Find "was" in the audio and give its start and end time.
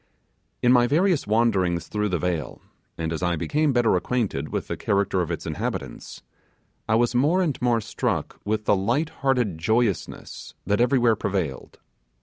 6.95-7.13